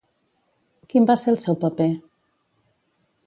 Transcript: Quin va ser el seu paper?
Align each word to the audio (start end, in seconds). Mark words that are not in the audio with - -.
Quin 0.93 1.05
va 1.11 1.17
ser 1.23 1.29
el 1.33 1.37
seu 1.45 1.59
paper? 1.65 1.89